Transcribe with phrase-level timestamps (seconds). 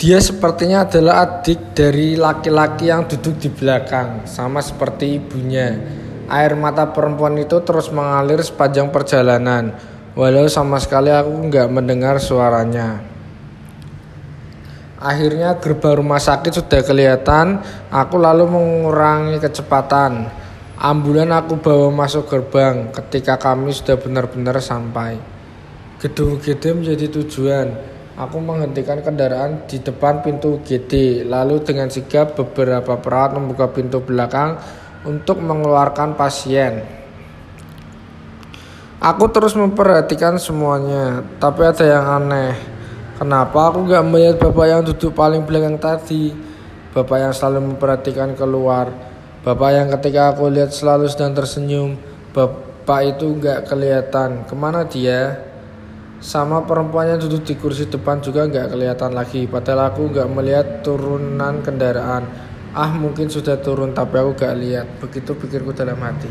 [0.00, 5.76] Dia sepertinya adalah adik dari laki-laki yang duduk di belakang, sama seperti ibunya.
[6.24, 9.76] Air mata perempuan itu terus mengalir sepanjang perjalanan,
[10.16, 12.96] walau sama sekali aku nggak mendengar suaranya.
[14.96, 17.60] Akhirnya gerbang rumah sakit sudah kelihatan,
[17.92, 20.32] aku lalu mengurangi kecepatan.
[20.80, 25.20] Ambulan aku bawa masuk gerbang ketika kami sudah benar-benar sampai.
[26.00, 27.99] Gedung UGD menjadi tujuan.
[28.20, 34.60] Aku menghentikan kendaraan di depan pintu UGD, lalu dengan sigap beberapa perawat membuka pintu belakang
[35.08, 36.84] untuk mengeluarkan pasien.
[39.00, 42.52] Aku terus memperhatikan semuanya, tapi ada yang aneh.
[43.16, 46.36] Kenapa aku gak melihat bapak yang duduk paling belakang tadi?
[46.92, 48.92] Bapak yang selalu memperhatikan keluar.
[49.40, 51.96] Bapak yang ketika aku lihat selalu sedang tersenyum.
[52.36, 54.44] Bapak itu gak kelihatan.
[54.44, 55.40] Ke mana dia?
[56.20, 59.48] Sama perempuan yang duduk di kursi depan juga nggak kelihatan lagi.
[59.48, 62.28] Padahal aku nggak melihat turunan kendaraan.
[62.76, 64.86] Ah mungkin sudah turun tapi aku nggak lihat.
[65.00, 66.28] Begitu pikirku dalam hati.